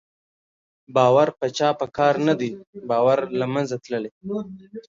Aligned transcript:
باور 0.95 1.27
په 1.39 1.47
چا 1.57 1.69
په 1.79 1.85
کار 1.97 2.15
نه 2.27 2.33
دی، 2.39 2.51
باور 2.89 3.19
له 3.39 3.45
منځه 3.53 3.75
تللی 3.83 4.11